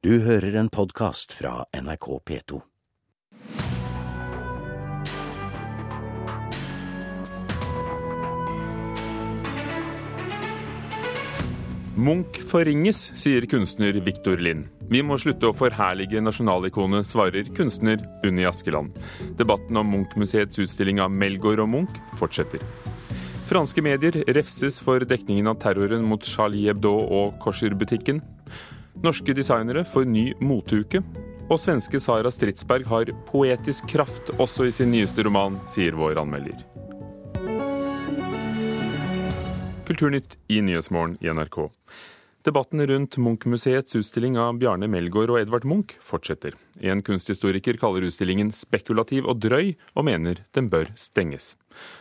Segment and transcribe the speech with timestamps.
[0.00, 2.56] Du hører en podkast fra NRK P2.
[12.00, 14.70] Munch forringes, sier kunstner Viktor Lind.
[14.88, 18.96] Vi må slutte å forherlige nasjonalikonet, svarer kunstner Unni Askeland.
[19.36, 22.64] Debatten om Munch-museets utstilling av Melgaard og Munch fortsetter.
[23.52, 28.24] Franske medier refses for dekningen av terroren mot Charlie Hebdo og Korser-butikken.
[29.00, 31.00] Norske designere får ny moteuke.
[31.48, 36.60] Og svenske Sara Stridsberg har poetisk kraft også i sin nyeste roman, sier vår anmelder.
[39.88, 41.64] Kulturnytt i Nyhetsmorgen i NRK.
[42.44, 46.54] Debatten rundt Munch-museets utstilling av Bjarne Melgaard og Edvard Munch fortsetter.
[46.80, 51.54] En kunsthistoriker kaller utstillingen spekulativ og drøy, og mener den bør stenges.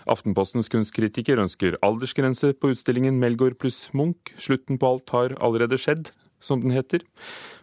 [0.07, 4.35] Aftenpostens kunstkritiker ønsker aldersgrense på utstillingen Melgaard pluss Munch.
[4.35, 7.03] Slutten på alt har allerede skjedd, som den heter.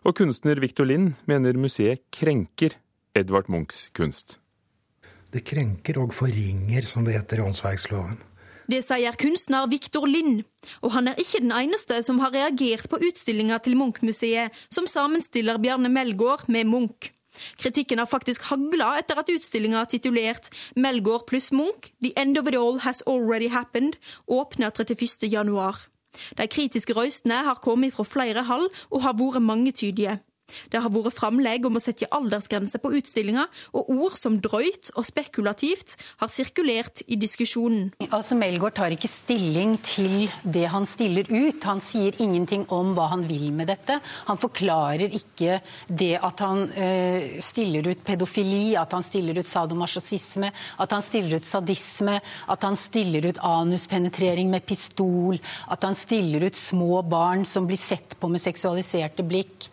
[0.05, 2.77] Og kunstner Victor Lind mener museet krenker
[3.17, 4.39] Edvard Munchs kunst.
[5.33, 8.17] Det krenker og forringer, som det heter i åndsverksloven.
[8.67, 10.41] Det sier kunstner Victor Lind,
[10.83, 15.61] og han er ikke den eneste som har reagert på utstillinga til Munch-museet, som sammenstiller
[15.63, 17.13] Bjarne Melgaard med Munch.
[17.61, 22.57] Kritikken har faktisk hagla etter at utstillinga titulert Melgaard pluss Munch– The End of It
[22.59, 25.37] All Has Already Happened åpner 31.
[26.39, 30.19] De kritiske røystene har kommet fra flere hold og har vært mangetydige.
[30.71, 35.07] Det har vært framlegg om å sette aldersgrense på utstillinga, og ord som drøyt og
[35.07, 37.91] spekulativt har sirkulert i diskusjonen.
[38.11, 41.67] Altså Melgaard tar ikke stilling til det han stiller ut.
[41.67, 43.99] Han sier ingenting om hva han vil med dette.
[44.31, 50.53] Han forklarer ikke det at han eh, stiller ut pedofili, at han stiller ut sadomasochisme,
[50.83, 52.19] at han stiller ut sadisme,
[52.53, 57.81] at han stiller ut anuspenetrering med pistol, at han stiller ut små barn som blir
[57.81, 59.71] sett på med seksualiserte blikk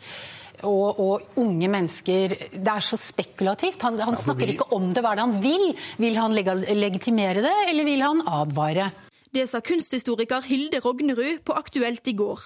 [0.68, 3.82] og, og, unge mennesker Det er så spekulativt.
[3.86, 5.04] Han, han snakker ikke om det.
[5.04, 5.66] Hva er det han vil?
[6.02, 8.92] Vil han leg legitimere det, eller vil han advare?
[9.34, 12.44] Det sa kunsthistoriker Hilde Rognerud på Aktuelt i går.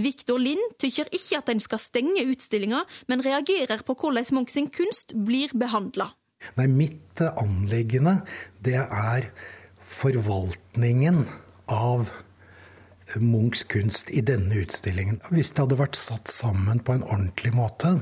[0.00, 4.68] Viktor Lind tykker ikke at en skal stenge utstillinga, men reagerer på hvordan Munch sin
[4.72, 6.10] kunst blir behandla.
[6.56, 8.20] Nei, mitt anliggende,
[8.62, 9.28] det er
[9.82, 11.24] forvaltningen
[11.72, 12.12] av
[13.16, 15.20] Munchs kunst i denne utstillingen.
[15.32, 17.94] Hvis det hadde vært satt sammen på en ordentlig måte,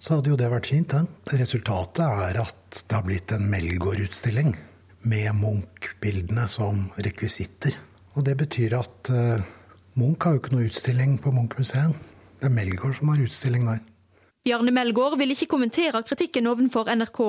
[0.00, 0.90] så hadde jo det vært fint.
[0.90, 1.06] Den.
[1.38, 4.54] Resultatet er at det har blitt en Melgaard-utstilling
[5.10, 7.76] med Munch-bildene som rekvisitter.
[8.16, 9.44] Og det betyr at uh,
[10.00, 11.94] Munch har jo ikke noe utstilling på Munch-museet.
[12.40, 13.80] Det er Melgaard som har utstilling der.
[14.40, 17.20] Bjarne Melgaard vil ikke kommentere kritikken ovenfor NRK.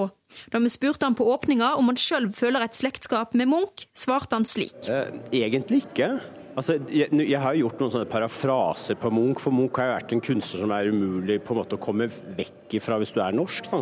[0.54, 4.40] Da vi spurte han på åpninga om han sjøl føler et slektskap med Munch, svarte
[4.40, 4.78] han slik.
[4.88, 6.14] Eh, egentlig ikke.
[6.62, 10.12] Altså, jeg, jeg, har gjort noen sånne parafraser på Munch, for Munch har jo vært
[10.14, 12.06] en kunstner som er umulig på en måte å komme
[12.38, 13.72] vekk ifra hvis du er norsk.
[13.72, 13.80] Da.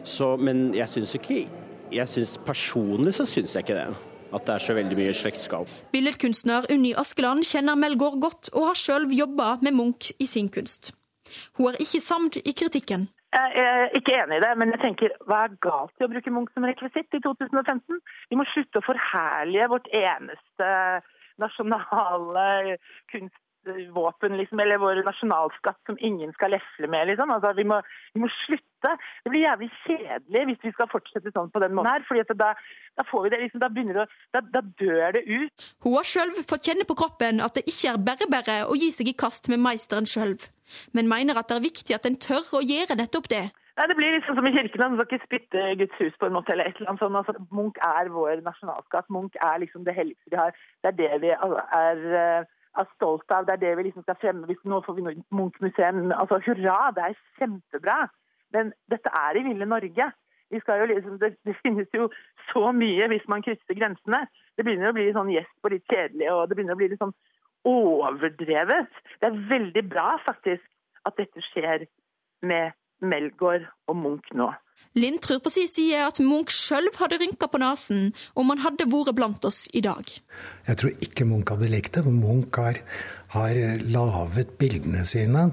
[0.00, 1.42] Så, men jeg syns ikke
[1.92, 3.88] jeg synes, Personlig så syns jeg ikke det.
[4.34, 5.70] At det er så veldig mye slektskap.
[5.92, 10.94] Billedkunstner Unni Askeland kjenner Melgaard godt, og har sjøl jobba med Munch i sin kunst.
[11.58, 13.10] Hun er ikke samd i kritikken.
[13.34, 16.32] Jeg er ikke enig i det, men jeg tenker, hva er galt i å bruke
[16.32, 18.00] Munch som rekvisitt i 2015?
[18.32, 20.70] Vi må slutte å forherlige vårt eneste
[21.42, 22.76] nasjonale
[23.12, 27.08] kunstvåpen, liksom, eller vår nasjonalskatt som ingen skal lefle med.
[27.10, 27.30] Liksom.
[27.30, 27.80] Altså, vi, må,
[28.14, 28.92] vi, må, slutte.
[29.24, 32.06] Det blir jævlig kjedelig hvis vi skal fortsette sånn på den måten her.
[32.08, 32.52] fordi da,
[32.98, 34.06] da, får vi det, liksom, da, det,
[34.36, 35.68] da, da, dør det ut.
[35.86, 38.92] Hun har sjøl fått kjenne på kroppen at det ikke er bare bare å gi
[38.94, 40.36] seg i kast med meisteren sjøl,
[40.92, 43.46] men mener at det er viktig at en tør å gjøre nettopp det.
[43.74, 44.80] Nei, Det blir liksom som i kirken.
[44.80, 46.52] Man skal ikke spytte Guds hus på en måte.
[46.52, 47.16] eller et eller annet sånt.
[47.16, 49.10] Altså, Munch er vår nasjonalskatt.
[49.10, 50.52] Munch er liksom det helligste vi har.
[50.82, 52.44] Det er det vi er, eh,
[52.80, 53.46] er stolt av.
[53.46, 54.46] Det er det vi liksom skal fremme.
[54.64, 56.12] Nå får vi Munch-museum.
[56.12, 58.08] Altså, Hurra, det er kjempebra.
[58.52, 60.12] Men dette er i ville Norge.
[60.50, 62.10] Liksom, det, det, finnes jo
[62.52, 64.26] så mye hvis man krysser grensene.
[64.56, 67.02] Det begynner å bli sånn gjesp og litt kjedelig, og det begynner å bli litt
[67.02, 67.16] sånn
[67.66, 68.92] overdrevet.
[69.18, 70.62] Det er veldig bra faktisk
[71.08, 71.86] at dette skjer
[72.46, 72.76] med
[73.08, 74.50] Melgaard og Munch nå.
[74.94, 78.86] Lind tror på sin side at Munch sjøl hadde rynka på nesen om han hadde
[78.90, 80.06] vært blant oss i dag.
[80.68, 82.04] Jeg tror ikke Munch hadde likt det.
[82.06, 82.78] Munch har,
[83.34, 83.58] har
[83.90, 85.48] laget bildene sine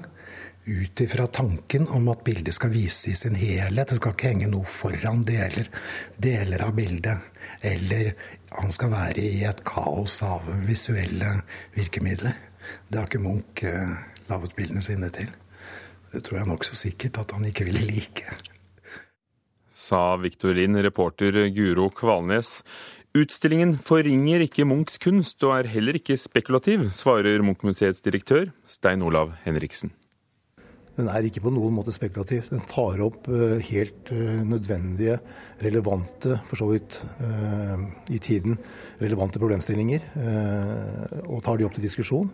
[0.66, 3.90] ut ifra tanken om at bildet skal vise i sin helhet.
[3.90, 5.70] Det skal ikke henge noe foran deler,
[6.22, 7.30] deler av bildet.
[7.66, 8.14] Eller
[8.54, 11.40] han skal være i et kaos av visuelle
[11.74, 12.38] virkemidler.
[12.88, 13.96] Det har ikke Munch eh,
[14.30, 15.34] laget bildene sine til.
[16.12, 18.26] Det tror jeg nokså sikkert at han ikke ville like.
[19.72, 22.60] Sa Viktorin, reporter Guro Kvalnes.
[23.16, 29.34] Utstillingen forringer ikke Munchs kunst, og er heller ikke spekulativ, svarer Munch-museets direktør Stein Olav
[29.44, 29.92] Henriksen.
[30.96, 32.50] Den er ikke på noen måte spekulativ.
[32.52, 35.18] Den tar opp eh, helt eh, nødvendige,
[35.64, 38.60] relevante, for så vidt eh, i tiden,
[39.00, 40.04] relevante problemstillinger.
[41.26, 42.28] Og tar de opp til diskusjon.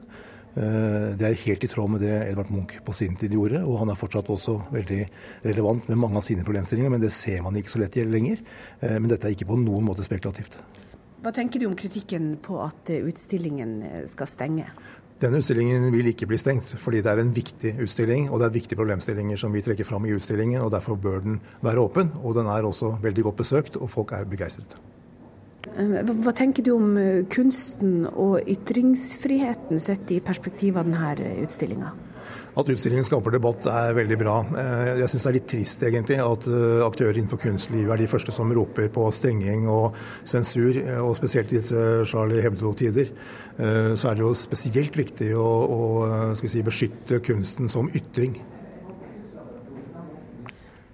[0.58, 3.92] Det er helt i tråd med det Edvard Munch på sin tid gjorde, og han
[3.94, 5.04] er fortsatt også veldig
[5.44, 8.42] relevant med mange av sine problemstillinger, men det ser man ikke så lett lenger.
[8.82, 10.58] Men dette er ikke på noen måte spekulativt.
[11.22, 14.66] Hva tenker du om kritikken på at utstillingen skal stenge?
[15.18, 18.58] Denne utstillingen vil ikke bli stengt, fordi det er en viktig utstilling, og det er
[18.60, 22.12] viktige problemstillinger som vi trekker fram i utstillingen, og derfor bør den være åpen.
[22.22, 24.78] Og den er også veldig godt besøkt, og folk er begeistret.
[25.78, 31.94] Eh, hva tenker du om eh, kunsten og ytringsfriheten sett i perspektiv av denne utstillinga?
[32.58, 34.38] At utstillingen skaper debatt er veldig bra.
[34.58, 38.10] Eh, jeg syns det er litt trist egentlig at eh, aktører innenfor kunstlivet er de
[38.10, 39.98] første som roper på stenging og
[40.28, 43.14] sensur, eh, og spesielt i disse Charlie Hebdo-tider.
[43.58, 45.80] Så er det jo spesielt viktig å, å
[46.38, 48.36] si, beskytte kunsten som ytring.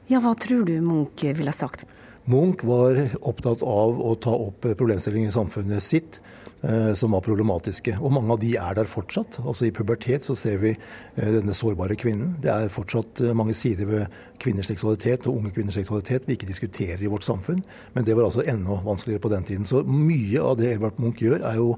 [0.08, 1.84] Ja, hva tror du Munch ville sagt?
[2.32, 6.22] Munch var opptatt av å ta opp problemstillinger i samfunnet sitt
[6.64, 7.98] Eh, som var problematiske.
[8.00, 9.42] Og mange av de er der fortsatt.
[9.44, 12.38] Altså I pubertet så ser vi eh, denne sårbare kvinnen.
[12.40, 16.48] Det er fortsatt eh, mange sider ved kvinners seksualitet og unge kvinners seksualitet vi ikke
[16.48, 17.60] diskuterer i vårt samfunn.
[17.98, 19.68] Men det var altså enda vanskeligere på den tiden.
[19.68, 21.74] Så mye av det Edvard Munch gjør, er jo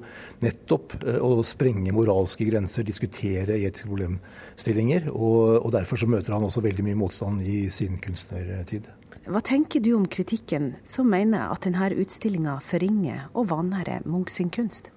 [0.45, 5.09] nettopp å sprenge moralske grenser, diskutere etiske problemstillinger.
[5.15, 8.85] Og, og derfor så møter han også veldig mye motstand i sin kunstnertid.
[9.25, 14.51] Hva tenker du om kritikken som mener at denne utstillinga forringer og vanærer Munch sin
[14.53, 14.91] kunst?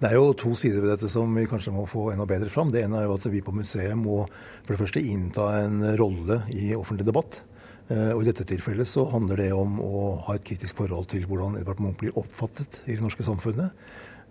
[0.00, 2.72] Det er jo to sider ved dette som vi kanskje må få enda bedre fram.
[2.72, 6.42] Det ene er jo at vi på museet må for det første innta en rolle
[6.50, 7.42] i offentlig debatt.
[7.90, 11.26] Eh, og I dette tilfellet så handler det om å ha et kritisk forhold til
[11.30, 13.74] hvordan Edvard Munch blir oppfattet i det norske samfunnet.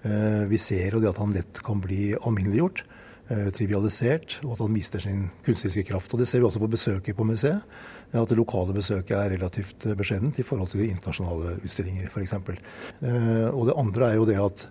[0.03, 2.85] Eh, vi ser jo det at han lett kan bli alminneliggjort.
[3.29, 6.13] Eh, trivialisert, og at han mister sin kunstneriske kraft.
[6.15, 7.61] Og Det ser vi også på besøket på museet.
[8.09, 12.33] At det lokale besøket er relativt eh, beskjedent i forhold til internasjonale utstillinger f.eks.
[12.33, 14.65] Eh, og det andre er jo det at,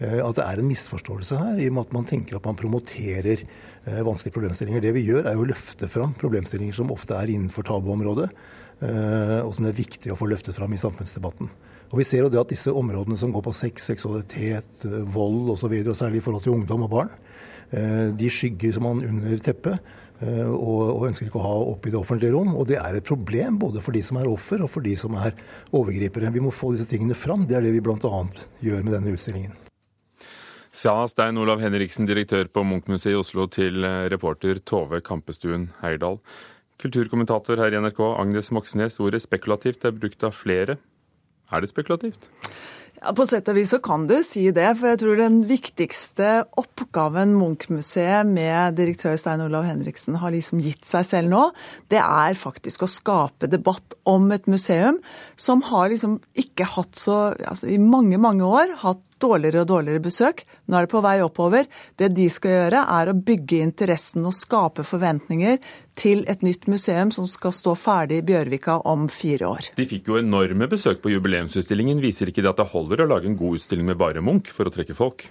[0.00, 3.44] at, det er en misforståelse her, i og med at man tenker at man promoterer
[3.84, 4.80] vanskelige problemstillinger.
[4.80, 8.28] Det vi gjør, er jo å løfte fram problemstillinger som ofte er innenfor tabuområdet,
[9.42, 11.50] og som det er viktig å få løftet fram i samfunnsdebatten.
[11.90, 15.72] Og Vi ser jo det at disse områdene som går på sex, seksualitet, vold osv.,
[15.72, 17.27] og, så og særlig i forhold til ungdom og barn, Eh,
[17.70, 19.82] de skygger som man under teppet.
[20.18, 22.50] Eh, og, ønsker ikke å ha opp i det offentlige rom.
[22.58, 25.14] Og det er et problem både for de som er offer og for de som
[25.18, 25.36] er
[25.70, 26.32] overgripere.
[26.34, 27.46] Vi må få disse tingene fram.
[27.46, 28.22] Det er det vi bl.a.
[28.64, 29.54] gjør med denne utstillingen.
[30.74, 36.18] Sa Stein Olav Henriksen, direktør på Munchmuseet i Oslo, til eh, reporter Tove Kampestuen Heirdal.
[36.82, 38.98] Kulturkommentator her i NRK, Agnes Moxnes.
[39.02, 40.78] Ordet spekulativt er brukt av flere.
[41.48, 42.28] Er det spekulativt?
[42.98, 44.66] Ja, På sett og vis så kan du si det.
[44.78, 50.88] For jeg tror den viktigste oppgaven Munch-museet med direktør Stein Olav Henriksen har liksom gitt
[50.88, 51.44] seg selv nå,
[51.92, 54.98] det er faktisk å skape debatt om et museum
[55.38, 60.04] som har liksom ikke hatt så altså I mange, mange år hatt dårligere og dårligere
[60.04, 60.44] besøk.
[60.66, 61.68] Nå er det på vei oppover.
[61.98, 65.58] Det de skal gjøre, er å bygge interessen og skape forventninger
[65.98, 69.70] til et nytt museum som skal stå ferdig i Bjørvika om fire år.
[69.78, 72.02] De fikk jo enorme besøk på jubileumsutstillingen.
[72.02, 74.68] Viser ikke det at det holder å lage en god utstilling med bare Munch for
[74.68, 75.26] å trekke folk?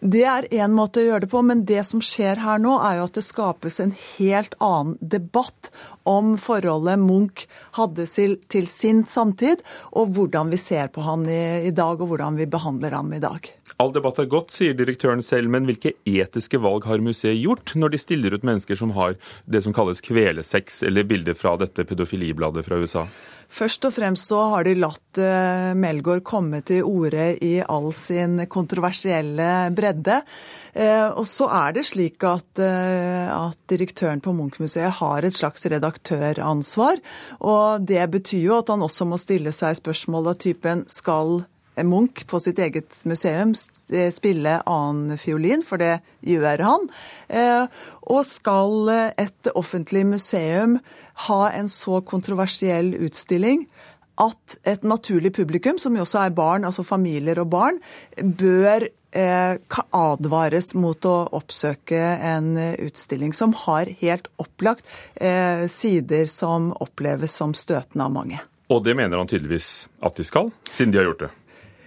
[0.00, 2.98] Det er én måte å gjøre det på, men det som skjer her nå, er
[2.98, 5.70] jo at det skapes en helt annen debatt
[6.06, 7.46] om forholdet Munch
[7.78, 9.62] hadde til sin samtid,
[9.96, 13.15] og hvordan vi ser på han i, i dag, og hvordan vi behandler ham i
[13.22, 13.48] dag.
[13.82, 17.92] All debatt er godt, sier direktøren selv, men hvilke etiske valg har museet gjort når
[17.92, 22.64] de stiller ut mennesker som har det som kalles kvelesex, eller bilder fra dette pedofilibladet
[22.66, 23.06] fra USA?
[23.46, 28.40] Først og fremst så har de latt uh, Melgaard komme til orde i all sin
[28.50, 30.18] kontroversielle bredde.
[30.74, 35.68] Uh, og så er det slik at, uh, at direktøren på Munch-museet har et slags
[35.70, 37.02] redaktøransvar.
[37.46, 41.44] Og det betyr jo at han også må stille seg spørsmål av typen skal
[41.84, 43.52] Munch på sitt eget museum
[43.92, 46.86] eh, spille annen fiolin, for det gjør han.
[47.28, 47.66] Eh,
[48.08, 50.78] og skal et offentlig museum
[51.28, 53.66] ha en så kontroversiell utstilling
[54.16, 57.82] at et naturlig publikum, som jo også er barn, altså familier og barn,
[58.16, 59.58] bør eh,
[59.92, 64.88] advares mot å oppsøke en utstilling som har helt opplagt
[65.68, 68.40] sider som oppleves som støtende av mange.
[68.72, 71.34] Og det mener han tydeligvis at de skal, siden de har gjort det?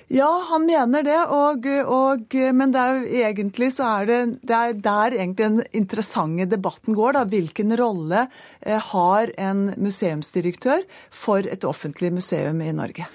[0.10, 4.58] Ja, han mener det, og, og, men det er jo egentlig så er det, det
[4.58, 7.14] er der egentlig den interessante debatten går.
[7.20, 10.82] da, Hvilken rolle eh, har en museumsdirektør
[11.14, 13.06] for et offentlig museum i Norge?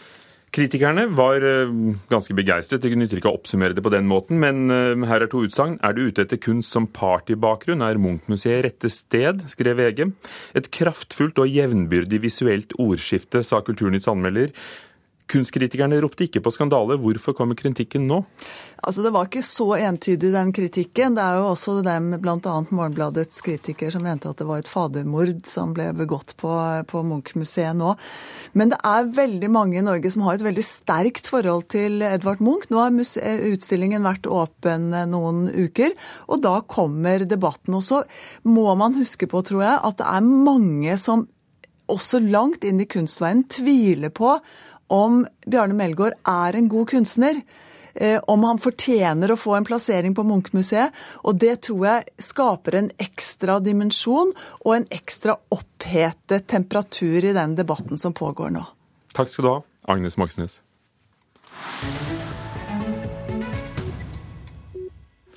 [0.54, 1.74] Kritikerne var eh,
[2.12, 2.84] ganske begeistret.
[2.84, 5.80] De kunne ikke oppsummere det på den måten, men eh, her er to utsagn.
[5.82, 10.06] Er du ute etter kunst som partybakgrunn, er Munch-museet rette sted, skrev VG.
[10.54, 14.54] Et kraftfullt og jevnbyrdig visuelt ordskifte, sa Kulturnytts anmelder.
[15.30, 16.98] Kunstkritikerne ropte ikke på skandale.
[17.00, 18.18] Hvorfor kommer kritikken nå?
[18.84, 21.16] Altså, Det var ikke så entydig, den kritikken.
[21.16, 22.36] Det er jo også dem, bl.a.
[22.68, 26.52] Morgenbladets kritiker, som mente at det var et fadermord som ble begått på,
[26.90, 27.94] på Munch-museet nå.
[28.52, 32.44] Men det er veldig mange i Norge som har et veldig sterkt forhold til Edvard
[32.44, 32.68] Munch.
[32.68, 35.96] Nå har utstillingen vært åpen noen uker,
[36.28, 37.80] og da kommer debatten.
[37.80, 38.04] Og så
[38.44, 41.24] må man huske på, tror jeg, at det er mange som
[41.90, 44.38] også langt inn i kunstveien tviler på
[44.92, 47.40] om Bjarne Melgaard er en god kunstner.
[47.94, 50.94] Eh, om han fortjener å få en plassering på Munch-museet.
[51.22, 57.54] Og det tror jeg skaper en ekstra dimensjon og en ekstra opphetet temperatur i den
[57.54, 58.64] debatten som pågår nå.
[59.14, 59.58] Takk skal du ha,
[59.94, 60.58] Agnes Moxnes.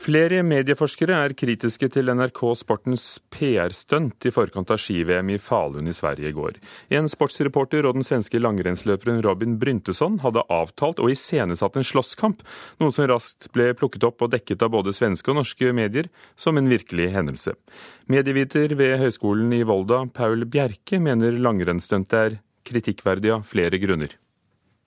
[0.08, 3.02] Flere medieforskere er kritiske til NRK Sportens
[3.34, 6.62] PR-stunt i forkant av ski-VM i Falun i Sverige i går.
[6.96, 12.40] En sportsreporter og den svenske langrennsløperen Robin Bryntesson hadde avtalt og iscenesatt en slåsskamp,
[12.80, 16.08] noe som raskt ble plukket opp og dekket av både svenske og norske medier
[16.40, 17.58] som en virkelig hendelse.
[18.08, 24.16] Medieviter ved Høgskolen i Volda, Paul Bjerke, mener langrennsstuntet er kritikkverdig av flere grunner.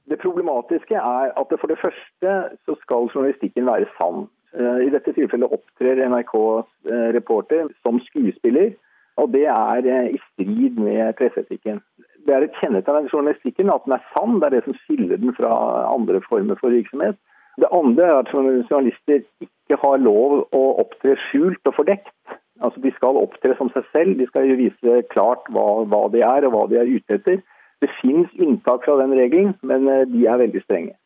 [0.09, 4.31] Det problematiske er at for det første så skal journalistikken være sann.
[4.59, 8.73] Eh, I dette tilfellet opptrer NRKs eh, reporter som skuespiller,
[9.21, 11.79] og det er eh, i strid med presseetikken.
[12.27, 15.21] Det er et kjennetegn av journalistikken at den er sann, det er det som skiller
[15.23, 15.53] den fra
[15.93, 17.19] andre former for virksomhet.
[17.61, 22.15] Det andre er at journalister ikke har lov å opptre skjult og fordekt.
[22.61, 26.47] Altså De skal opptre som seg selv, de skal vise klart hva, hva de er
[26.49, 27.41] og hva de er ute etter.
[27.81, 31.00] Det finnes unntak fra den regelen, men de er veldig strenge.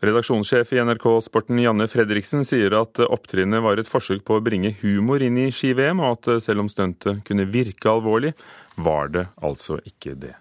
[0.00, 4.72] Redaksjonssjef i NRK Sporten Janne Fredriksen sier at opptrinnet var et forsøk på å bringe
[4.80, 8.30] humor inn i ski-VM, og at selv om stuntet kunne virke alvorlig,
[8.80, 10.32] var det altså ikke det.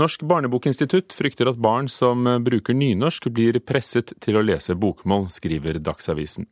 [0.00, 5.76] Norsk barnebokinstitutt frykter at barn som bruker nynorsk, blir presset til å lese bokmål, skriver
[5.76, 6.48] Dagsavisen.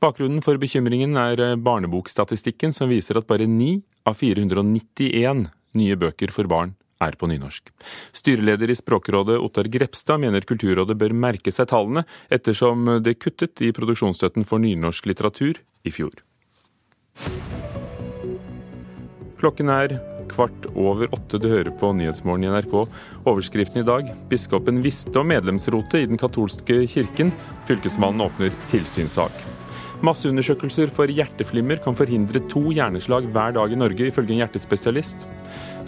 [0.00, 6.48] Bakgrunnen for bekymringen er barnebokstatistikken, som viser at bare 9 av 491 nye bøker for
[6.48, 6.72] barn
[7.02, 7.70] er på nynorsk.
[8.16, 13.72] Styreleder i Språkrådet Ottar Grepstad mener Kulturrådet bør merke seg tallene, ettersom det kuttet i
[13.76, 16.16] produksjonsstøtten for nynorsk litteratur i fjor.
[19.36, 19.98] Klokken er
[20.32, 21.38] kvart over åtte.
[21.38, 22.74] Du hører på Nyhetsmorgen i NRK.
[23.28, 27.34] Overskriften i dag biskopen visste om medlemsrotet i den katolske kirken.
[27.68, 29.55] Fylkesmannen åpner tilsynssak.
[30.04, 35.24] Masseundersøkelser for hjerteflimmer kan forhindre to hjerneslag hver dag i Norge, ifølge en hjertespesialist.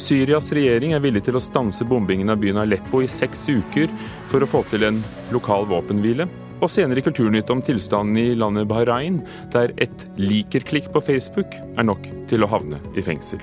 [0.01, 3.93] Syrias regjering er villig til å stanse bombingen av byen Aleppo i seks uker
[4.31, 5.03] for å få til en
[5.35, 6.29] lokal våpenhvile.
[6.59, 9.21] Og senere i Kulturnytt om tilstanden i landet Bahrain,
[9.55, 13.43] der et liker-klikk på Facebook er nok til å havne i fengsel.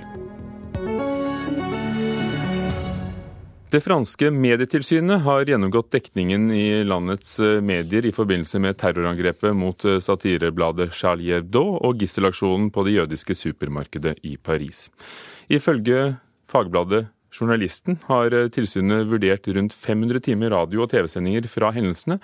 [3.76, 9.84] Det franske medietilsynet har gjennomgått dekningen i landets eh, medier i forbindelse med terrorangrepet mot
[9.84, 14.86] eh, satirebladet Charlie Hebdo og gisselaksjonen på det jødiske supermarkedet i Paris.
[15.52, 16.14] Ifølge
[16.48, 22.22] fagbladet Journalisten har eh, tilsynet vurdert rundt 500 timer radio- og TV-sendinger fra hendelsene,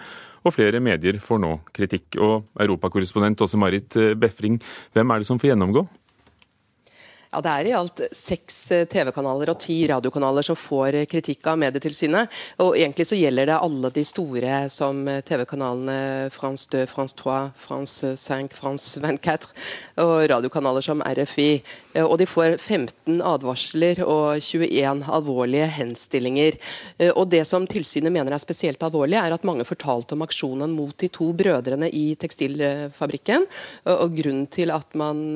[0.48, 2.16] og flere medier får nå kritikk.
[2.16, 4.62] Og europakorrespondent Åse Marit Befring,
[4.96, 5.84] hvem er det som får gjennomgå?
[7.32, 11.46] Ja, Det er i alt seks eh, TV-kanaler og ti radiokanaler som får eh, kritikk
[11.48, 12.28] av Medietilsynet.
[12.60, 17.38] Og Egentlig så gjelder det alle de store som eh, TV-kanalene France 2, France 3,
[17.56, 19.48] France 5, France 24
[20.04, 21.48] og radiokanaler som RFI.
[22.04, 26.56] Og De får 15 advarsler og 21 alvorlige henstillinger.
[27.16, 30.96] Og Det som tilsynet mener er spesielt alvorlig, er at mange fortalte om aksjonen mot
[31.04, 33.44] de to brødrene i tekstilfabrikken.
[33.92, 35.36] Og Grunnen til at man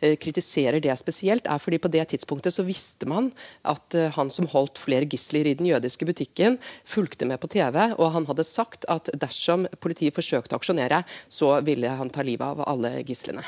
[0.00, 3.30] kritiserer det spesielt spesielt, er fordi på det tidspunktet så visste man
[3.62, 7.94] at eh, han som holdt flere gisler i den jødiske butikken, fulgte med på TV,
[7.98, 12.42] og han hadde sagt at dersom politiet forsøkte å aksjonere, så ville han ta livet
[12.42, 13.44] av alle gislene.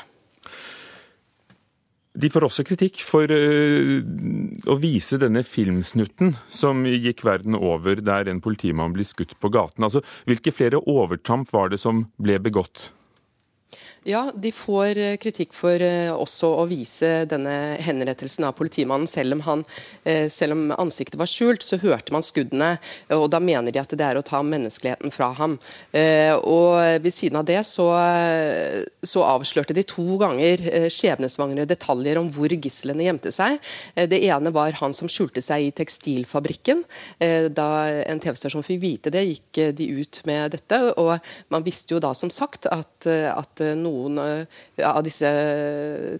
[2.15, 3.99] De får også kritikk for uh,
[4.71, 9.83] å vise denne filmsnutten som gikk verden over, der en politimann blir skutt på gaten.
[9.83, 12.93] Altså, hvilke flere overtramp var det som ble begått?
[14.05, 19.09] Ja, de får eh, kritikk for eh, også å vise denne henrettelsen av politimannen.
[19.09, 19.63] Selv om, han,
[20.05, 22.75] eh, selv om, ansiktet var skjult, så hørte man skuddene.
[23.17, 25.57] og Da mener de at det er å ta menneskeligheten fra ham.
[25.95, 27.85] Og Ved siden av det så,
[29.01, 33.57] så avslørte de to ganger skjebnesvangre detaljer om hvor gislene gjemte seg.
[33.95, 36.83] Det ene var han som skjulte seg i tekstilfabrikken.
[37.55, 37.67] Da
[38.05, 40.81] en TV-stasjon fikk vite det, gikk de ut med dette.
[41.01, 41.15] og
[41.53, 45.29] Man visste jo da som sagt at, at noen noen eh, av disse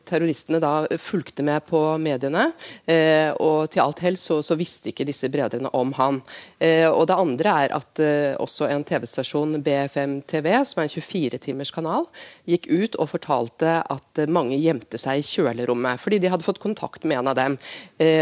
[0.08, 2.50] terroristene da fulgte med på mediene.
[2.86, 6.22] Eh, og til alt hell så, så visste ikke disse brødrene om han.
[6.60, 8.04] Eh, og det andre er at
[8.42, 12.08] også en TV-stasjon, BFM TV, som er en 24-timers kanal,
[12.50, 17.06] gikk ut og fortalte at mange gjemte seg i kjølerommet fordi de hadde fått kontakt
[17.08, 17.56] med en av dem.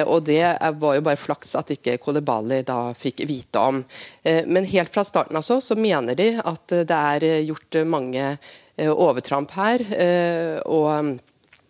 [0.08, 0.44] Og det
[0.80, 3.82] var jo bare flaks at ikke Kolebali da fikk vite om.
[4.24, 8.36] Men helt fra starten altså, så mener de at det er gjort mange
[8.78, 9.86] overtramp her.
[9.94, 11.20] Eh, og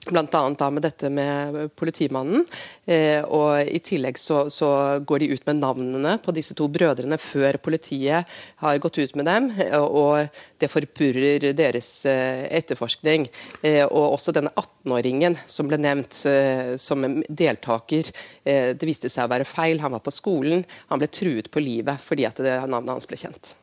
[0.04, 0.70] Bl.a.
[0.70, 2.44] med dette med politimannen.
[2.86, 7.16] Eh, og I tillegg så, så, går de ut med navnene på disse to brødrene
[7.22, 8.28] før politiet
[8.60, 9.50] har gått ut med dem.
[9.80, 10.28] og
[10.60, 13.30] Det forpurrer deres eh, etterforskning.
[13.62, 18.12] Eh, og også denne 18-åringen som ble nevnt eh, som deltaker.
[18.44, 19.80] Eh, det viste seg å være feil.
[19.80, 20.68] Han var på skolen.
[20.92, 23.56] Han ble truet på livet fordi at det, navnet hans ble kjent.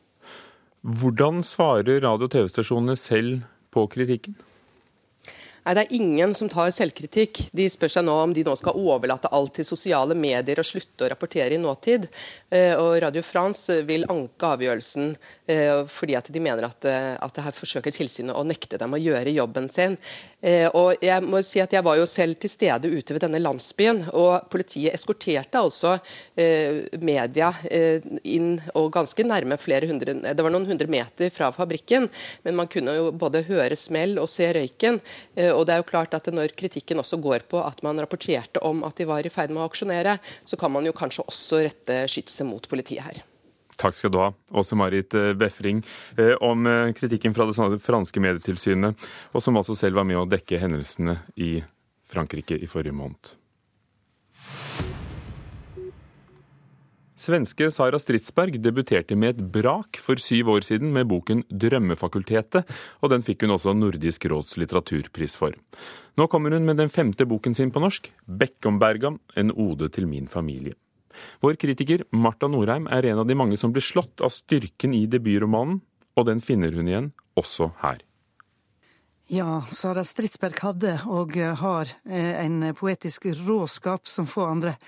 [0.81, 4.33] Hvordan svarer radio- og TV-stasjonene selv på kritikken?
[5.61, 7.43] Nei, Det er ingen som tar selvkritikk.
[7.53, 11.05] De spør seg nå om de nå skal overlate alt til sosiale medier og slutte
[11.05, 12.07] å rapportere i nåtid.
[12.49, 15.13] Eh, og Radio France vil anke avgjørelsen
[15.45, 19.01] eh, fordi at de mener at, eh, at her forsøker tilsynet å nekte dem å
[19.01, 19.97] gjøre jobben sin.
[20.41, 24.07] Og jeg må si at jeg var jo selv til stede ute ved denne landsbyen,
[24.17, 25.91] og politiet eskorterte altså
[26.97, 27.51] media
[28.25, 32.09] inn og ganske nærme flere hundre Det var noen hundre meter fra fabrikken,
[32.41, 34.97] men man kunne jo både høre smell og se røyken.
[35.51, 38.61] Eh, og det er jo klart at Når kritikken også går på at man rapporterte
[38.63, 41.61] om at de var i ferd med å aksjonere, så kan man jo kanskje også
[41.65, 43.21] rette skytset mot politiet her.
[43.81, 45.83] Takk skal du ha, Åse Marit eh, Befring,
[46.17, 50.61] eh, om kritikken fra det franske medietilsynet, og som altså selv var med å dekke
[50.61, 51.57] hendelsene i
[52.11, 53.35] Frankrike i forrige måned.
[57.21, 62.65] Svenske Sara Stridsberg debuterte med et brak for syv år siden med boken 'Drømmefakultetet',
[63.01, 65.53] og den fikk hun også Nordisk råds litteraturpris for.
[66.17, 70.25] Nå kommer hun med den femte boken sin på norsk, 'Bekkomberga en ode til min
[70.27, 70.73] familie'.
[71.43, 75.05] Vår kritiker Marta Norheim er en av de mange som blir slått av styrken i
[75.05, 75.81] debutromanen,
[76.17, 78.01] og den finner hun igjen også her.
[79.29, 84.79] Ja, Sara Stridsberg hadde og har eh, en poetisk råskap som få andre.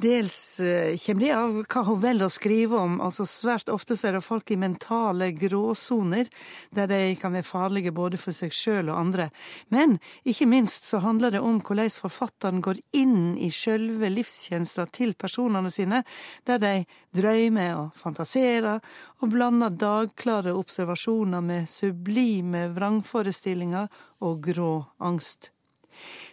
[0.00, 2.94] Dels eh, kommer det av hva hun velger å skrive om.
[3.04, 6.30] Altså Svært ofte så er det folk i mentale gråsoner,
[6.72, 9.28] der de kan være farlige både for seg sjøl og andre.
[9.68, 15.12] Men ikke minst så handler det om hvordan forfatteren går inn i sjølve livstjenesta til
[15.20, 16.00] personene sine,
[16.48, 16.74] der de
[17.16, 18.80] drømmer og fantaserer,
[19.20, 23.90] og blander dagklare observasjoner med sublime vrangforestillinger
[24.24, 25.52] og grå angst.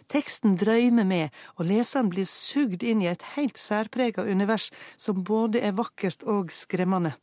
[0.08, 5.60] Teksten drøymer med, og leseren blir sugd inn i et helt særprega univers som både
[5.60, 7.14] er vakkert og skremmende.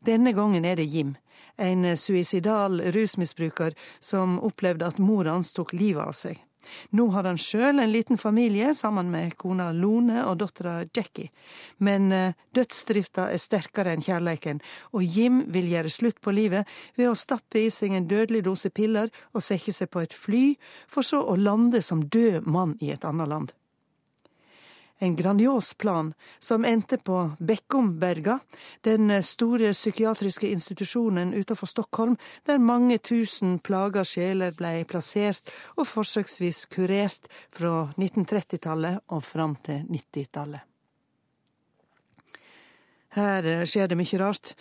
[0.00, 1.16] Denne gangen er det Jim,
[1.60, 6.40] en suicidal rusmisbruker som opplevde at mora hans tok livet av seg.
[6.96, 11.30] Nå har han sjøl en liten familie sammen med kona Lone og dattera Jackie,
[11.78, 14.60] men eh, dødsdrifta er sterkere enn kjærleiken,
[14.92, 16.68] og Jim vil gjøre slutt på livet
[16.98, 20.44] ved å stappe i seg en dødelig dose piller og sette seg på et fly,
[20.88, 23.56] for så å lande som død mann i et annet land.
[25.02, 28.38] En grandios plan som endte på Bekkomberga,
[28.84, 36.66] den store psykiatriske institusjonen utenfor Stockholm, der mange tusen plaga sjeler ble plassert og forsøksvis
[36.68, 40.68] kurert fra 1930-tallet og fram til 90-tallet.
[43.16, 44.52] Her skjer det mye rart.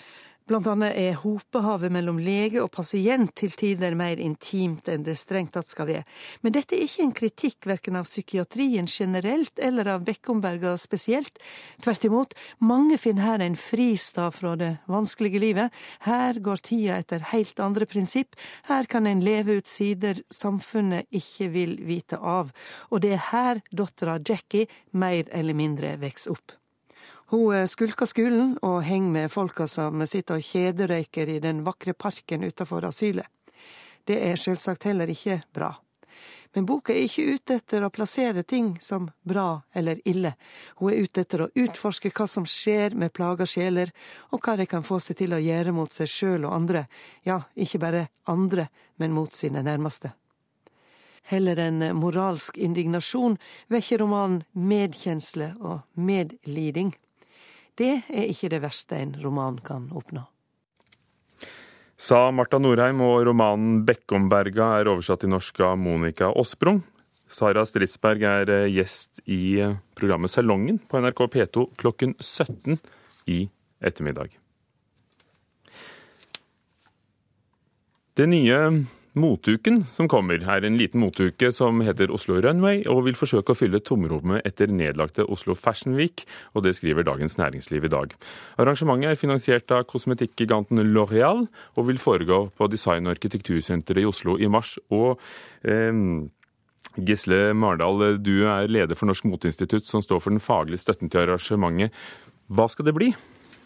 [0.49, 5.51] Blant annet er hopehavet mellom lege og pasient til tider mer intimt enn det strengt
[5.53, 6.07] tatt skal være.
[6.41, 11.37] Men dette er ikke en kritikk verken av psykiatrien generelt eller av Bekkomberga spesielt.
[11.85, 12.33] Tvert imot,
[12.65, 15.75] mange finner her en fristad fra det vanskelige livet.
[16.09, 18.33] Her går tida etter helt andre prinsipp.
[18.71, 22.49] Her kan en leve ut sider samfunnet ikke vil vite av.
[22.89, 24.65] Og det er her dattera Jackie
[24.97, 26.57] mer eller mindre vokser opp.
[27.29, 31.93] Hun eh, skulker skolen og henger med folka som sitter og kjederøyker i den vakre
[31.93, 33.27] parken utenfor asylet.
[34.09, 35.75] Det er selvsagt heller ikke bra.
[36.55, 40.31] Men boka er ikke ute etter å plassere ting som bra eller ille.
[40.79, 43.91] Hun er ute etter å utforske hva som skjer med plaga sjeler,
[44.33, 46.87] og hva de kan få seg til å gjøre mot seg sjøl og andre,
[47.29, 50.15] ja, ikke bare andre, men mot sine nærmeste.
[51.29, 53.37] Heller enn moralsk indignasjon
[53.69, 56.95] vekker romanen medkjensle og medliding.
[57.79, 60.25] Det er ikke det verste en roman kan oppnå.
[61.99, 66.83] Sa Marta Norheim, og romanen 'Bekkomberga' er oversatt til norsk av Monica Aasbrung.
[67.29, 72.79] Sara Stridsberg er eh, gjest i eh, programmet Salongen på NRK P2 klokken 17
[73.27, 74.33] i ettermiddag.
[78.17, 78.57] Det nye
[79.17, 83.57] Motuken som kommer, er en liten motuke som heter Oslo Runway, og vil forsøke å
[83.57, 88.13] fylle tomrommet etter nedlagte Oslo Fashion Week, og det skriver Dagens Næringsliv i dag.
[88.61, 94.37] Arrangementet er finansiert av kosmetikkgiganten L'Oreal, og vil foregå på Design- og arkitektursenteret i Oslo
[94.37, 94.77] i mars.
[94.89, 95.17] og
[95.63, 96.29] eh,
[96.97, 101.25] Gisle Mardal, du er leder for Norsk Moteinstitutt, som står for den faglige støtten til
[101.25, 101.93] arrangementet.
[102.49, 103.13] Hva skal det bli?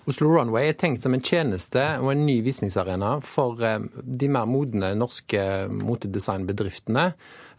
[0.03, 4.47] Oslo Runway er tenkt som en tjeneste og en ny visningsarena for eh, de mer
[4.51, 5.39] modne norske
[5.71, 7.05] motedesignbedriftene.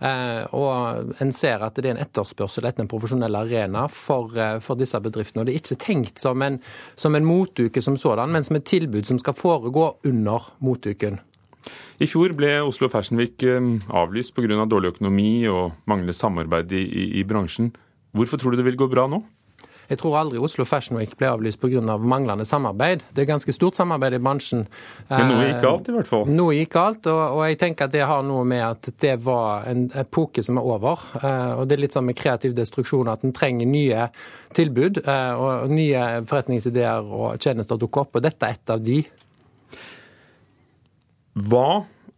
[0.04, 4.58] Eh, og en ser at det er en etterspørsel etter en profesjonell arena for, eh,
[4.60, 5.40] for disse bedriftene.
[5.40, 6.58] Og det er ikke tenkt som en,
[7.00, 11.22] som en motuke som sådan, men som et tilbud som skal foregå under motuken.
[11.96, 14.58] I fjor ble Oslo Fashion Week avlyst pga.
[14.60, 17.72] Av dårlig økonomi og manglende samarbeid i, i, i bransjen.
[18.12, 19.22] Hvorfor tror du det vil gå bra nå?
[19.90, 21.82] Jeg tror aldri Oslo Fashion Week ble avlyst pga.
[21.94, 23.02] Av manglende samarbeid.
[23.12, 24.64] Det er ganske stort samarbeid i bransjen.
[25.10, 26.22] Men noe gikk galt, i hvert fall?
[26.28, 29.16] Eh, noe gikk galt, og, og, jeg tenker at det har noe med at det
[29.24, 31.02] var en epoke som er over.
[31.20, 34.08] Eh, og det er litt sånn med kreativ destruksjon at en trenger nye
[34.54, 39.02] tilbud eh, og nye forretningsideer og tjenester dukker opp, og dette er et av de.
[41.50, 41.68] Hva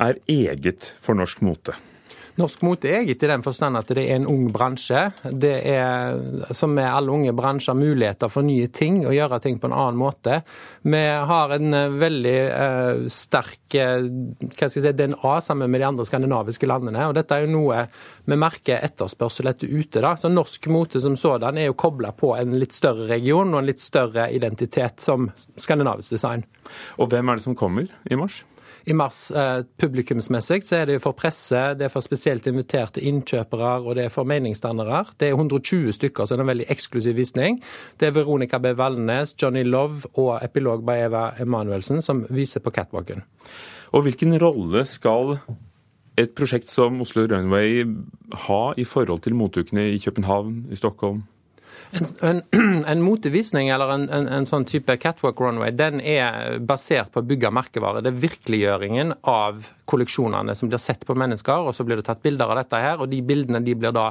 [0.05, 1.75] er eget for norsk mote?
[2.37, 5.07] Norsk mote er eget i den forstand at det er en ung bransje.
[5.25, 6.19] Det er,
[6.53, 9.97] som med alle unge bransjer, muligheter for nye ting og gjøre ting på en annen
[9.97, 10.43] måte.
[10.85, 14.05] Vi har en eh, veldig uh, sterk uh,
[14.43, 17.07] hva skal jeg si, DNA sammen med de andre skandinaviske landene.
[17.09, 17.87] og Dette er jo noe
[18.29, 20.03] vi merker etterspørsel etter ute.
[20.05, 20.13] da.
[20.21, 23.71] Så Norsk mote som sådan er jo kobla på en litt større region og en
[23.71, 26.45] litt større identitet som skandinavisk design.
[27.01, 28.43] Og hvem er det som kommer i mars?
[28.87, 33.73] I mars eh, publikumsmessig så er det for presse, det er for spesielt inviterte innkjøpere
[33.83, 35.03] og det er for meningsdannere.
[35.19, 37.59] Det er 120 stykker, så det er en veldig eksklusiv visning.
[37.99, 38.77] Det er Veronica B.
[38.79, 43.27] Valnes, Johnny Love og epilog by Eva Emanuelsen som viser på catwalken.
[43.91, 45.39] Og hvilken rolle skal
[46.17, 47.83] et prosjekt som Oslo Runway
[48.47, 51.25] ha i forhold til motukene i København, i Stockholm?
[51.91, 57.23] En, en, en motevisning eller en, en, sånn type catwalk runway den er basert på
[57.23, 58.03] å bygge merkevare.
[58.05, 62.23] Det er virkeliggjøringen av kolleksjonene som blir sett på mennesker, og så blir det tatt
[62.25, 63.03] bilder av dette her.
[63.03, 64.09] og De bildene de blir da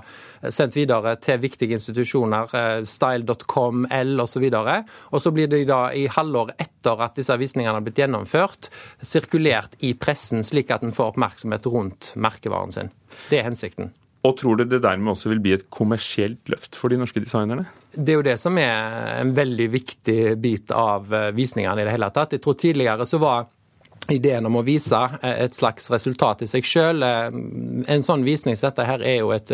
[0.48, 4.48] sendt videre til viktige institusjoner, eh, style.com, L osv.
[4.48, 4.72] Og,
[5.12, 8.72] og så blir de da i halvår etter at disse visningene har blitt gjennomført,
[9.04, 12.94] sirkulert i pressen, slik at en får oppmerksomhet rundt merkevaren sin.
[13.30, 13.94] Det er hensikten.
[14.26, 17.68] Og tror du det dermed også vil bli et kommersielt løft for de norske designerne?
[17.94, 21.94] Det er jo det som er en veldig viktig bit av eh, visningene i det
[21.94, 22.34] hele tatt.
[22.34, 23.46] Jeg tror tidligere så var
[24.12, 27.06] ideen om å vise eh, et slags resultat i seg sjøl.
[27.06, 27.38] Eh,
[27.94, 29.54] en sånn visning som dette her er jo et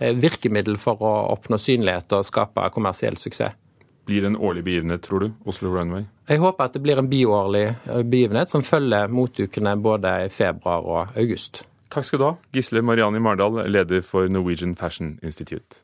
[0.00, 3.60] virkemiddel for å oppnå synlighet og skape kommersiell suksess.
[4.04, 6.02] Blir det en årlig begivenhet, tror du, Oslo Runway?
[6.28, 7.70] Jeg håper at det blir en biårlig
[8.04, 11.62] begivenhet som følger motukene både i februar og august.
[11.90, 15.83] Takk skal du ha, Gisle Mariani Mardal, leder for Norwegian Fashion Institute.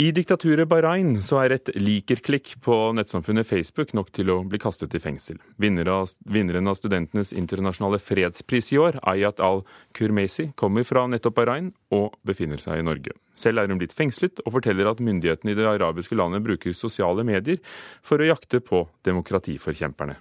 [0.00, 4.94] I diktaturet Bahrain så er et likerklikk på nettsamfunnet Facebook nok til å bli kastet
[4.96, 5.36] i fengsel.
[5.60, 12.62] Vinneren av studentenes internasjonale fredspris i år, Ayat al-Kurmesi, kommer fra nettopp Bahrain og befinner
[12.62, 13.12] seg i Norge.
[13.36, 17.26] Selv er hun blitt fengslet, og forteller at myndighetene i det arabiske landet bruker sosiale
[17.28, 17.60] medier
[18.00, 20.16] for å jakte på demokratiforkjemperne.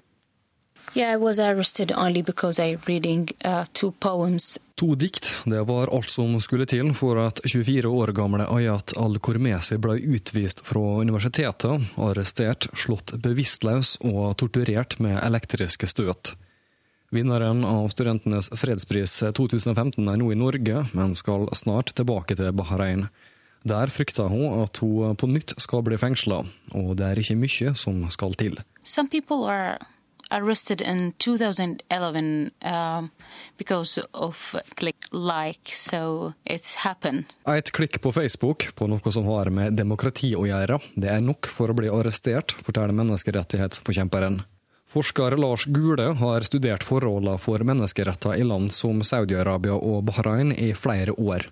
[0.93, 4.59] Yeah, I was arrested only because I reading uh, two poems.
[4.75, 9.77] To dikt, det var alt som skulle til for at 24 år gamle Ayat al-Kormesi
[9.77, 16.33] ble utvist fra universitetet, arrestert, slått bevisstløs og torturert med elektriske støt.
[17.11, 23.07] Vinneren av Studentenes fredspris 2015 er nå i Norge, men skal snart tilbake til Bahrain.
[23.67, 27.73] Der frykter hun at hun på nytt skal bli fengsla, og det er ikke mye
[27.75, 28.61] som skal til.
[28.83, 29.75] Some people are
[30.31, 33.09] arrested in 2011 um,
[33.57, 37.25] because of click like, so it's happened.
[37.47, 41.49] Et klikk på Facebook på noe som har med demokrati å gjøre, det er nok
[41.49, 44.41] for å bli arrestert, forteller menneskerettighetsforkjemperen.
[44.89, 50.71] Forsker Lars Gule har studert forholdene for menneskeretter i land som Saudi-Arabia og Bahrain i
[50.73, 51.45] flere år.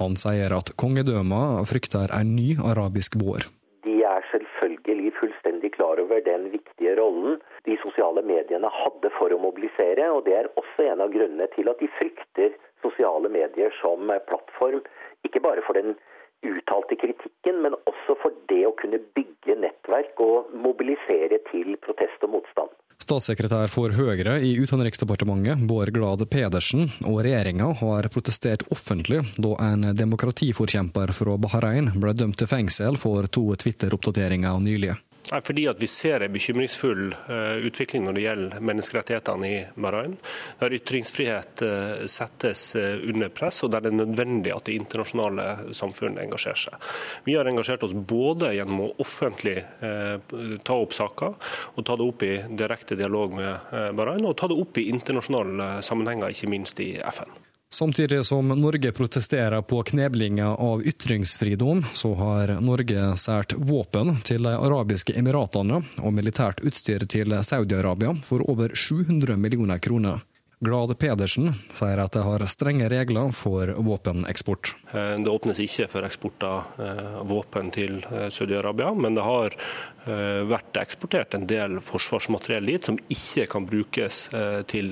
[0.00, 3.46] Han sier at kongedømmene frykter en ny arabisk vår.
[3.86, 9.40] De er selvfølgelig fullstendig klar over den viktige rollen de sosiale mediene hadde for å
[9.40, 14.10] mobilisere, og det er også en av grunnene til at de frykter sosiale medier som
[14.28, 14.82] plattform.
[15.24, 15.96] Ikke bare for den
[16.42, 22.34] uttalte kritikken, men også for det å kunne bygge nettverk og mobilisere til protest og
[22.36, 22.74] motstand.
[23.02, 29.88] Statssekretær for Høyre i Utenriksdepartementet, Bård Glad Pedersen, og regjeringa har protestert offentlig da en
[29.96, 34.98] demokratiforkjemper fra Bahrain ble dømt til fengsel for to Twitter-oppdateringer nylig.
[35.30, 40.16] Fordi at Vi ser en bekymringsfull uh, utvikling når det gjelder menneskerettighetene i Bahrain.
[40.60, 45.74] Der ytringsfrihet uh, settes uh, under press, og der det er nødvendig at det internasjonale
[45.74, 46.90] samfunnet engasjerer seg.
[47.26, 51.34] Vi har engasjert oss både gjennom å offentlig ta opp saker,
[51.74, 55.72] og ta det opp i direkte dialog med Bahrain, og ta det opp i internasjonale
[55.86, 57.32] sammenhenger, ikke minst i FN.
[57.72, 64.52] Samtidig som Norge protesterer på kneblinga av ytringsfridom, så har Norge sært våpen til de
[64.52, 70.20] arabiske emiratene og militært utstyr til Saudi-Arabia for over 700 millioner kroner.
[70.62, 74.68] Glad Pedersen sier at det har strenge regler for våpeneksport.
[74.92, 79.58] Eh, det åpnes ikke for eksport av eh, våpen til eh, Saudi-Arabia, men det har
[80.02, 84.24] vært eksportert en del forsvarsmateriell dit som ikke kan brukes
[84.66, 84.88] til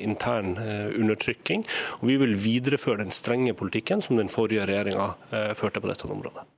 [0.00, 1.66] intern undertrykking.
[1.98, 5.10] Og vi vil videreføre den strenge politikken som den forrige regjeringa
[5.52, 6.48] førte på dette området.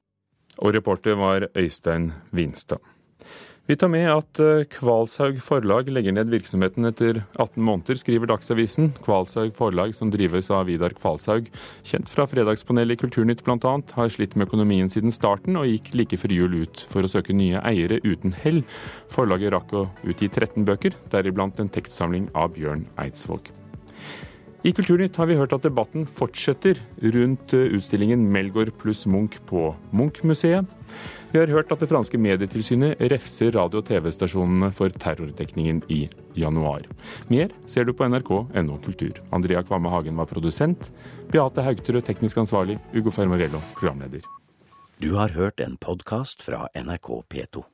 [0.63, 2.79] Og reporter var Øystein Winstad.
[3.67, 8.93] Vi tar med at eh, Kvalshaug forlag legger ned virksomheten etter 18 måneder, skriver Dagsavisen.
[9.03, 11.49] Kvalshaug forlag, som drives av Vidar Kvalshaug,
[11.83, 16.23] kjent fra Fredagspanelet i Kulturnytt bl.a., har slitt med økonomien siden starten, og gikk like
[16.23, 18.63] før jul ut for å søke nye eiere uten hell.
[19.11, 23.51] Forlaget rakk å utgi 13 bøker, deriblant en tekstsamling av Bjørn Eidsvåg.
[24.67, 26.79] I Kulturnytt har vi hørt at debatten fortsetter
[27.15, 30.67] rundt eh, utstillingen Melgaard pluss Munch på Munch-museet.
[31.37, 36.87] Vi har hørt at det franske medietilsynet refser radio- og TV-stasjonene for terrordekningen i januar.
[37.29, 39.21] Mer ser du på nrk.no kultur.
[39.37, 40.89] Andrea Kvamme Hagen var produsent.
[41.29, 42.81] Beate Haugtrø teknisk ansvarlig.
[42.97, 44.25] Ugo Fermarello programleder.
[44.97, 47.69] Du har hørt en podkast fra NRK P2.